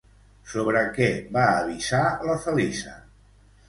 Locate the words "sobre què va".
0.53-1.45